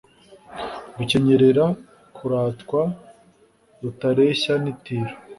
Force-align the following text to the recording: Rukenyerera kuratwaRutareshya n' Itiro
Rukenyerera 0.97 1.65
kuratwaRutareshya 2.15 4.53
n' 4.63 4.69
Itiro 4.73 5.13